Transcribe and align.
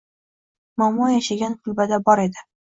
Momo 0.83 1.09
yashagan 1.17 1.57
kulbada 1.67 2.01
bor 2.09 2.25
edi 2.25 2.45